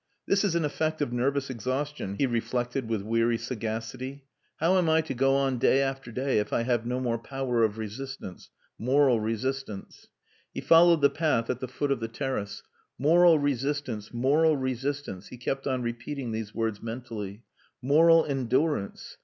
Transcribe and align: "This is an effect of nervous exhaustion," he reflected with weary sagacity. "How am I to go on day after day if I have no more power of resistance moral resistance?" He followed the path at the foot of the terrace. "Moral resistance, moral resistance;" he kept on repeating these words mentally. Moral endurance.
"This 0.25 0.43
is 0.43 0.55
an 0.55 0.65
effect 0.65 0.99
of 1.03 1.13
nervous 1.13 1.51
exhaustion," 1.51 2.15
he 2.17 2.25
reflected 2.25 2.89
with 2.89 3.03
weary 3.03 3.37
sagacity. 3.37 4.25
"How 4.55 4.79
am 4.79 4.89
I 4.89 5.01
to 5.01 5.13
go 5.13 5.35
on 5.35 5.59
day 5.59 5.79
after 5.83 6.11
day 6.11 6.39
if 6.39 6.51
I 6.51 6.63
have 6.63 6.87
no 6.87 6.99
more 6.99 7.19
power 7.19 7.63
of 7.63 7.77
resistance 7.77 8.49
moral 8.79 9.19
resistance?" 9.19 10.07
He 10.55 10.59
followed 10.59 11.01
the 11.01 11.11
path 11.11 11.51
at 11.51 11.59
the 11.59 11.67
foot 11.67 11.91
of 11.91 11.99
the 11.99 12.07
terrace. 12.07 12.63
"Moral 12.97 13.37
resistance, 13.37 14.11
moral 14.11 14.57
resistance;" 14.57 15.27
he 15.27 15.37
kept 15.37 15.67
on 15.67 15.83
repeating 15.83 16.31
these 16.31 16.51
words 16.55 16.81
mentally. 16.81 17.43
Moral 17.79 18.25
endurance. 18.25 19.17